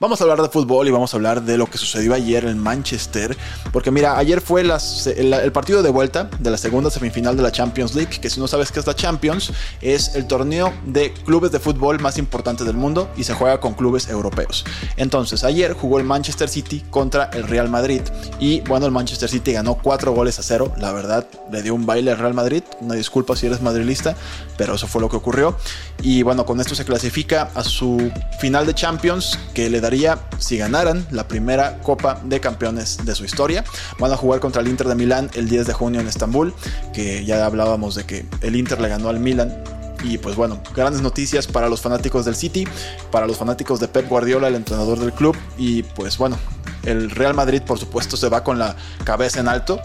Vamos 0.00 0.20
a 0.20 0.24
hablar 0.24 0.40
de 0.40 0.48
fútbol 0.48 0.86
y 0.86 0.92
vamos 0.92 1.12
a 1.12 1.16
hablar 1.16 1.42
de 1.42 1.58
lo 1.58 1.66
que 1.66 1.76
sucedió 1.76 2.14
ayer 2.14 2.44
en 2.44 2.56
Manchester. 2.56 3.36
Porque 3.72 3.90
mira, 3.90 4.16
ayer 4.16 4.40
fue 4.40 4.60
el, 4.60 5.50
partido 5.50 5.82
de 5.82 5.90
vuelta 5.90 6.30
de 6.38 6.52
la 6.52 6.56
segunda 6.56 6.88
semifinal 6.88 7.36
de 7.36 7.42
la 7.42 7.50
Champions 7.50 7.96
League. 7.96 8.20
Que 8.20 8.30
si 8.30 8.38
no 8.38 8.46
sabes 8.46 8.70
qué 8.70 8.78
es 8.78 8.86
la 8.86 8.94
Champions, 8.94 9.52
es 9.80 10.14
el 10.14 10.28
torneo 10.28 10.72
de 10.86 11.12
clubes 11.12 11.50
de 11.50 11.58
fútbol 11.58 11.98
más 11.98 12.16
importante 12.16 12.62
del 12.62 12.76
mundo 12.76 13.10
y 13.16 13.24
se 13.24 13.34
juega 13.34 13.58
con 13.58 13.74
clubes 13.74 14.08
europeos. 14.08 14.64
Entonces, 14.96 15.42
ayer 15.42 15.72
jugó 15.72 15.98
el 15.98 16.04
Manchester 16.04 16.48
City 16.48 16.84
contra 16.90 17.24
el 17.32 17.48
Real 17.48 17.68
Madrid. 17.68 18.02
Y 18.38 18.60
bueno, 18.60 18.86
el 18.86 18.92
Manchester 18.92 19.28
City 19.28 19.54
ganó 19.54 19.74
4 19.82 20.12
goles 20.12 20.38
a 20.38 20.44
0. 20.44 20.74
La 20.78 20.92
verdad, 20.92 21.26
le 21.50 21.60
dio 21.62 21.74
un 21.74 21.86
baile 21.86 22.12
al 22.12 22.18
Real 22.18 22.34
Madrid. 22.34 22.62
Una 22.80 22.94
disculpa 22.94 23.34
si 23.34 23.46
eres 23.46 23.62
madrilista, 23.62 24.14
pero 24.56 24.76
eso 24.76 24.86
fue 24.86 25.00
lo 25.00 25.08
que 25.08 25.16
ocurrió. 25.16 25.56
Y 26.02 26.22
bueno, 26.22 26.46
con 26.46 26.60
esto 26.60 26.76
se 26.76 26.84
clasifica 26.84 27.50
a 27.56 27.64
su 27.64 28.12
final 28.38 28.64
de 28.64 28.74
Champions 28.74 29.36
que 29.54 29.68
le 29.68 29.87
si 30.38 30.58
ganaran, 30.58 31.06
la 31.10 31.28
primera 31.28 31.78
Copa 31.80 32.20
de 32.24 32.40
Campeones 32.40 32.98
de 33.04 33.14
su 33.14 33.24
historia. 33.24 33.64
Van 33.98 34.12
a 34.12 34.16
jugar 34.16 34.40
contra 34.40 34.60
el 34.60 34.68
Inter 34.68 34.86
de 34.88 34.94
Milán 34.94 35.30
el 35.34 35.48
10 35.48 35.66
de 35.66 35.72
junio 35.72 36.00
en 36.00 36.08
Estambul, 36.08 36.54
que 36.92 37.24
ya 37.24 37.46
hablábamos 37.46 37.94
de 37.94 38.04
que 38.04 38.26
el 38.42 38.56
Inter 38.56 38.80
le 38.80 38.88
ganó 38.88 39.08
al 39.08 39.18
Milán 39.18 39.62
y 40.04 40.18
pues 40.18 40.36
bueno, 40.36 40.60
grandes 40.76 41.02
noticias 41.02 41.46
para 41.46 41.68
los 41.68 41.80
fanáticos 41.80 42.24
del 42.24 42.36
City, 42.36 42.68
para 43.10 43.26
los 43.26 43.36
fanáticos 43.36 43.80
de 43.80 43.88
Pep 43.88 44.08
Guardiola, 44.08 44.48
el 44.48 44.54
entrenador 44.54 44.98
del 45.00 45.12
club. 45.12 45.36
Y 45.56 45.82
pues 45.82 46.18
bueno, 46.18 46.38
el 46.84 47.10
Real 47.10 47.34
Madrid 47.34 47.62
por 47.62 47.78
supuesto 47.78 48.16
se 48.16 48.28
va 48.28 48.44
con 48.44 48.58
la 48.58 48.76
cabeza 49.04 49.40
en 49.40 49.48
alto 49.48 49.80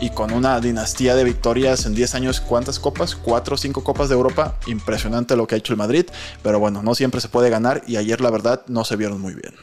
y 0.00 0.10
con 0.10 0.32
una 0.32 0.60
dinastía 0.60 1.14
de 1.14 1.24
victorias 1.24 1.86
en 1.86 1.94
10 1.94 2.14
años, 2.14 2.40
¿cuántas 2.40 2.78
copas? 2.78 3.14
4 3.14 3.54
o 3.54 3.58
5 3.58 3.84
copas 3.84 4.08
de 4.08 4.14
Europa. 4.14 4.56
Impresionante 4.66 5.36
lo 5.36 5.46
que 5.46 5.54
ha 5.54 5.58
hecho 5.58 5.72
el 5.72 5.76
Madrid, 5.76 6.06
pero 6.42 6.58
bueno, 6.58 6.82
no 6.82 6.94
siempre 6.94 7.20
se 7.20 7.28
puede 7.28 7.50
ganar 7.50 7.82
y 7.86 7.96
ayer 7.96 8.20
la 8.20 8.30
verdad 8.30 8.62
no 8.66 8.84
se 8.84 8.96
vieron 8.96 9.20
muy 9.20 9.34
bien. 9.34 9.54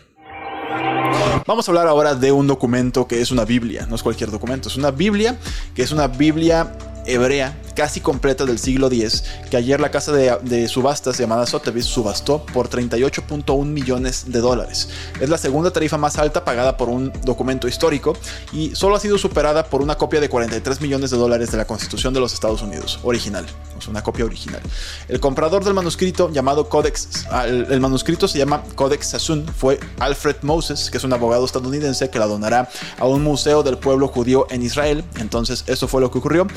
Vamos 1.46 1.67
a 1.67 1.72
hablar 1.72 1.88
ahora 1.88 2.13
de 2.15 2.32
un 2.32 2.46
documento 2.46 3.08
que 3.08 3.22
es 3.22 3.32
una 3.32 3.46
Biblia, 3.46 3.86
no 3.88 3.96
es 3.96 4.03
cualquier 4.03 4.32
documento, 4.32 4.70
es 4.70 4.75
una 4.75 4.91
Biblia 4.91 5.38
que 5.74 5.82
es 5.82 5.91
una 5.91 6.08
Biblia 6.08 6.74
hebrea 7.07 7.57
casi 7.75 8.01
completa 8.01 8.43
del 8.45 8.57
siglo 8.57 8.87
X, 8.87 9.23
que 9.51 9.57
ayer 9.57 9.79
la 9.79 9.91
casa 9.91 10.11
de, 10.11 10.67
subastas 10.67 11.17
llamada 11.17 11.45
Sotheby's 11.45 11.85
subastó 11.85 12.43
por 12.45 12.69
38.1 12.69 13.65
millones 13.65 14.25
de 14.31 14.39
dólares. 14.39 14.89
Es 15.21 15.29
la 15.29 15.37
segunda 15.37 15.71
tarifa 15.71 15.97
más 15.97 16.17
alta 16.17 16.43
pagada 16.43 16.75
por 16.75 16.89
un 16.89 17.13
documento 17.23 17.67
histórico 17.67 18.17
y 18.51 18.75
solo 18.75 18.95
ha 18.95 18.99
sido 18.99 19.19
superada 19.19 19.65
por 19.65 19.83
una 19.83 19.95
copia 19.95 20.19
de 20.19 20.27
43 20.27 20.81
millones 20.81 21.11
de 21.11 21.17
dólares 21.17 21.51
de 21.51 21.57
la 21.57 21.65
Constitución 21.65 22.15
de 22.15 22.19
los 22.19 22.33
Estados 22.33 22.63
Unidos, 22.63 22.99
original, 23.03 23.45
es 23.77 23.87
una 23.87 24.01
copia 24.01 24.25
original. 24.25 24.61
El 25.07 25.19
comprador 25.19 25.63
del 25.63 25.75
manuscrito 25.75 26.31
llamado 26.31 26.69
Codex, 26.69 27.27
el, 27.45 27.79
manuscrito 27.79 28.27
se 28.27 28.39
llama 28.39 28.63
Codex 28.75 29.09
Sassoon, 29.09 29.45
fue 29.47 29.79
Alfred 29.99 30.37
Moses, 30.41 30.89
que 30.89 30.97
es 30.97 31.03
un 31.03 31.13
abogado 31.13 31.45
estadounidense 31.45 32.09
que 32.09 32.17
la 32.17 32.25
donará 32.25 32.69
a 32.97 33.05
un 33.05 33.23
museo 33.23 33.61
del 33.61 33.77
pueblo 33.77 34.07
judío 34.07 34.47
en 34.49 34.63
Israel. 34.63 35.03
Entonces, 35.19 35.63
eso 35.67 35.87
fue 35.87 36.01
lo 36.01 36.09
que 36.09 36.17
ocurrió. 36.17 36.47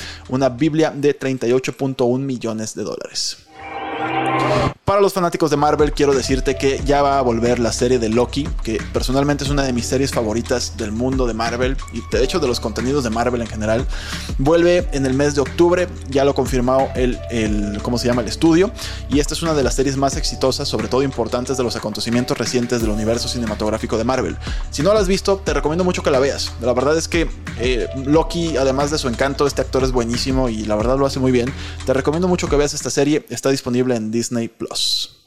Biblia 0.49 0.91
de 0.91 1.19
38.1 1.19 2.19
millones 2.19 2.75
de 2.75 2.83
dólares. 2.83 3.50
Para 4.91 5.03
los 5.03 5.13
fanáticos 5.13 5.53
de 5.53 5.57
Marvel, 5.57 5.93
quiero 5.93 6.13
decirte 6.15 6.57
que 6.57 6.83
ya 6.85 7.01
va 7.01 7.21
a 7.21 7.23
volver 7.23 7.61
la 7.61 7.73
serie 7.73 8.01
de 8.01 8.09
Loki, 8.09 8.49
que 8.65 8.83
personalmente 8.93 9.45
es 9.45 9.51
una 9.51 9.63
de 9.63 9.73
mis 9.73 9.87
series 9.87 10.11
favoritas 10.11 10.77
del 10.77 10.91
mundo 10.91 11.29
de 11.29 11.33
Marvel 11.33 11.77
y 11.93 12.03
de 12.11 12.25
hecho 12.25 12.41
de 12.41 12.49
los 12.49 12.59
contenidos 12.59 13.05
de 13.05 13.11
Marvel 13.11 13.41
en 13.41 13.47
general. 13.47 13.87
Vuelve 14.39 14.89
en 14.91 15.07
el 15.07 15.15
mes 15.15 15.37
de 15.37 15.43
octubre, 15.43 15.87
ya 16.09 16.25
lo 16.25 16.35
confirmó 16.35 16.91
el, 16.97 17.21
el 17.31 17.79
¿cómo 17.83 17.99
se 17.99 18.09
llama? 18.09 18.23
El 18.23 18.27
estudio. 18.27 18.73
Y 19.11 19.21
esta 19.21 19.35
es 19.35 19.45
una 19.45 19.55
de 19.55 19.63
las 19.63 19.77
series 19.77 19.97
más 19.97 20.17
exitosas, 20.17 20.67
sobre 20.67 20.89
todo 20.89 21.05
importantes 21.05 21.57
de 21.57 21.63
los 21.63 21.77
acontecimientos 21.77 22.37
recientes 22.37 22.81
del 22.81 22.91
universo 22.91 23.29
cinematográfico 23.29 23.97
de 23.97 24.03
Marvel. 24.03 24.37
Si 24.73 24.83
no 24.83 24.93
la 24.93 24.99
has 24.99 25.07
visto, 25.07 25.37
te 25.37 25.55
recomiendo 25.55 25.85
mucho 25.85 26.03
que 26.03 26.11
la 26.11 26.19
veas. 26.19 26.51
La 26.61 26.73
verdad 26.73 26.99
es 26.99 27.07
que 27.07 27.31
eh, 27.61 27.87
Loki, 28.07 28.57
además 28.57 28.91
de 28.91 28.99
su 28.99 29.07
encanto, 29.07 29.47
este 29.47 29.61
actor 29.61 29.85
es 29.85 29.93
buenísimo 29.93 30.49
y 30.49 30.65
la 30.65 30.75
verdad 30.75 30.99
lo 30.99 31.07
hace 31.07 31.21
muy 31.21 31.31
bien. 31.31 31.53
Te 31.87 31.95
recomiendo 31.95 32.27
mucho 32.27 32.49
que 32.49 32.57
veas 32.57 32.75
esta 32.75 32.91
serie. 32.91 33.25
Está 33.29 33.51
disponible 33.51 33.95
en 33.95 34.11
Disney 34.11 34.49
Plus. 34.49 34.80
podcasts. 34.81 35.20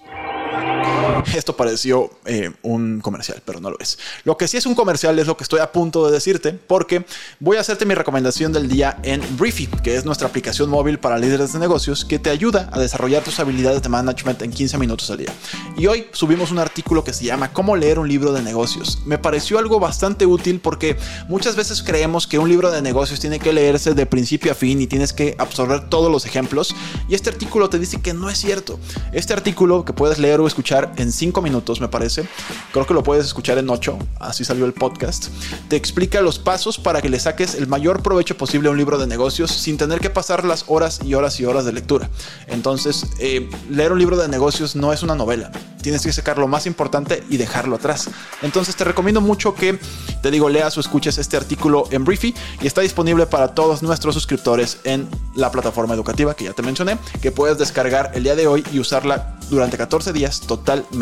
Esto 1.36 1.56
pareció 1.56 2.12
eh, 2.26 2.52
un 2.62 3.02
comercial, 3.02 3.42
pero 3.46 3.60
no 3.60 3.70
lo 3.70 3.80
es. 3.80 3.98
Lo 4.24 4.38
que 4.38 4.48
sí 4.48 4.58
es 4.58 4.66
un 4.66 4.76
comercial 4.76 5.18
es 5.20 5.28
lo 5.28 5.38
que 5.38 5.44
estoy 5.44 5.60
a 5.60 5.72
punto 5.72 6.06
de 6.06 6.12
decirte, 6.12 6.54
porque 6.54 7.06
voy 7.40 7.58
a 7.58 7.62
hacerte 7.62 7.86
mi 7.86 7.96
recomendación 7.96 8.54
del 8.54 8.68
día 8.68 8.98
en 9.04 9.22
Briefy, 9.38 9.68
que 9.84 9.96
es 9.96 10.06
nuestra 10.06 10.28
aplicación 10.28 10.70
móvil 10.70 11.00
para 11.00 11.18
líderes 11.18 11.54
de 11.54 11.60
negocios 11.60 12.06
que 12.06 12.20
te 12.20 12.30
ayuda 12.30 12.70
a 12.72 12.80
desarrollar 12.80 13.24
tus 13.24 13.40
habilidades 13.40 13.82
de 13.82 13.90
management 13.90 14.42
en 14.42 14.52
15 14.52 14.78
minutos 14.78 15.10
al 15.10 15.18
día. 15.18 15.34
Y 15.78 15.88
hoy 15.88 16.08
subimos 16.12 16.52
un 16.52 16.60
artículo 16.60 17.04
que 17.04 17.14
se 17.14 17.26
llama 17.26 17.54
Cómo 17.54 17.76
leer 17.76 18.00
un 18.00 18.08
libro 18.08 18.34
de 18.34 18.42
negocios. 18.42 19.00
Me 19.06 19.18
pareció 19.18 19.60
algo 19.60 19.80
bastante 19.80 20.26
útil 20.26 20.60
porque 20.60 20.98
muchas 21.28 21.56
veces 21.56 21.82
creemos 21.82 22.28
que 22.28 22.40
un 22.40 22.50
libro 22.50 22.72
de 22.72 22.82
negocios 22.82 23.20
tiene 23.20 23.40
que 23.40 23.54
leerse 23.54 23.94
de 23.94 24.06
principio 24.06 24.52
a 24.52 24.56
fin 24.56 24.82
y 24.82 24.88
tienes 24.88 25.14
que 25.14 25.36
absorber 25.38 25.90
todos 25.90 26.12
los 26.12 26.26
ejemplos. 26.26 26.76
Y 27.08 27.16
este 27.16 27.30
artículo 27.30 27.70
te 27.70 27.80
dice 27.80 28.02
que 28.02 28.14
no 28.14 28.30
es 28.30 28.38
cierto. 28.38 28.80
Este 29.12 29.34
artículo 29.34 29.86
que 29.86 29.94
puedes 29.94 30.20
leer 30.20 30.40
o 30.40 30.48
escuchar 30.48 30.92
en 30.98 31.12
5 31.14 31.42
minutos, 31.42 31.80
me 31.80 31.88
parece. 31.88 32.28
Creo 32.72 32.86
que 32.86 32.94
lo 32.94 33.04
puedes 33.04 33.26
escuchar 33.26 33.58
en 33.58 33.70
8, 33.70 33.98
así 34.20 34.44
salió 34.44 34.66
el 34.66 34.74
podcast. 34.74 35.28
Te 35.70 35.76
explica 35.76 36.22
los 36.22 36.40
pasos 36.40 36.78
para 36.78 37.02
que 37.02 37.10
le 37.10 37.20
saques 37.20 37.56
el 37.56 37.68
mayor 37.68 38.02
provecho 38.02 38.38
posible 38.38 38.70
a 38.70 38.72
un 38.72 38.78
libro 38.78 38.98
de 38.98 39.08
negocios 39.08 39.52
sin 39.52 39.78
tener 39.78 40.00
que 40.00 40.10
pasar 40.10 40.44
las 40.46 40.66
horas 40.68 41.00
y 41.04 41.14
horas 41.14 41.40
y 41.40 41.46
horas 41.46 41.66
de 41.66 41.74
lectura. 41.74 42.10
Entonces, 42.48 43.08
eh, 43.20 43.50
leer 43.70 43.92
un 43.92 44.00
libro 44.00 44.18
de 44.18 44.28
negocios 44.28 44.76
no 44.76 44.94
es 44.94 45.04
una 45.04 45.16
novela. 45.16 45.52
Tienes 45.82 46.04
que 46.04 46.14
sacar 46.14 46.38
lo 46.38 46.48
más 46.48 46.66
importante 46.66 47.24
y 47.30 47.38
dejarlo 47.38 47.76
atrás. 47.76 48.10
Entonces, 48.42 48.76
te 48.76 48.84
recomiendo 48.84 49.22
mucho 49.22 49.54
que, 49.54 49.80
te 50.22 50.32
digo, 50.32 50.50
leas 50.50 50.78
o 50.78 50.80
escuches 50.80 51.18
este 51.18 51.38
artículo 51.38 51.86
en 51.92 52.06
Briefy 52.06 52.34
y 52.62 52.68
está 52.68 52.82
disponible 52.82 53.26
para 53.26 53.50
todos 53.50 53.84
nuestros 53.84 54.16
suscriptores 54.16 54.78
en 54.84 55.08
la 55.36 55.52
plataforma 55.52 55.94
educativa 55.94 56.36
que 56.36 56.46
ya 56.46 56.54
te 56.54 56.62
mencioné, 56.62 56.98
que 57.22 57.32
puedes 57.32 57.58
descargar 57.58 58.12
el 58.14 58.24
día 58.24 58.36
de 58.36 58.48
hoy 58.48 58.64
y 58.72 58.80
usarla 58.80 59.38
durante 59.50 59.78
14 59.78 60.14
días 60.14 60.42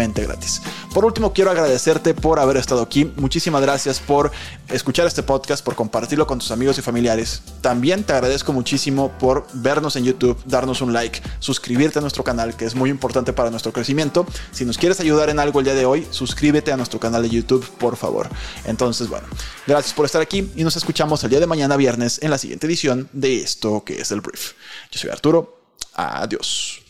gratis. 0.09 0.61
Por 0.93 1.05
último, 1.05 1.31
quiero 1.31 1.51
agradecerte 1.51 2.13
por 2.13 2.39
haber 2.39 2.57
estado 2.57 2.81
aquí. 2.81 3.05
Muchísimas 3.15 3.61
gracias 3.61 3.99
por 3.99 4.31
escuchar 4.69 5.05
este 5.05 5.21
podcast, 5.21 5.63
por 5.63 5.75
compartirlo 5.75 6.25
con 6.25 6.39
tus 6.39 6.51
amigos 6.51 6.77
y 6.79 6.81
familiares. 6.81 7.43
También 7.61 8.03
te 8.03 8.13
agradezco 8.13 8.51
muchísimo 8.51 9.11
por 9.19 9.45
vernos 9.53 9.95
en 9.95 10.05
YouTube, 10.05 10.37
darnos 10.45 10.81
un 10.81 10.91
like, 10.91 11.21
suscribirte 11.39 11.99
a 11.99 12.01
nuestro 12.01 12.23
canal, 12.23 12.55
que 12.55 12.65
es 12.65 12.73
muy 12.73 12.89
importante 12.89 13.31
para 13.31 13.51
nuestro 13.51 13.71
crecimiento. 13.71 14.25
Si 14.51 14.65
nos 14.65 14.77
quieres 14.77 14.99
ayudar 14.99 15.29
en 15.29 15.39
algo 15.39 15.59
el 15.59 15.65
día 15.65 15.75
de 15.75 15.85
hoy, 15.85 16.07
suscríbete 16.09 16.71
a 16.71 16.77
nuestro 16.77 16.99
canal 16.99 17.21
de 17.21 17.29
YouTube, 17.29 17.65
por 17.77 17.95
favor. 17.95 18.27
Entonces, 18.65 19.07
bueno, 19.07 19.27
gracias 19.67 19.93
por 19.93 20.05
estar 20.05 20.21
aquí 20.21 20.51
y 20.55 20.63
nos 20.63 20.75
escuchamos 20.75 21.23
el 21.23 21.29
día 21.29 21.39
de 21.39 21.47
mañana 21.47 21.77
viernes 21.77 22.19
en 22.23 22.31
la 22.31 22.39
siguiente 22.39 22.65
edición 22.65 23.07
de 23.13 23.37
esto 23.37 23.83
que 23.83 24.01
es 24.01 24.11
el 24.11 24.21
brief. 24.21 24.53
Yo 24.91 24.99
soy 24.99 25.11
Arturo. 25.11 25.61
Adiós. 25.93 26.81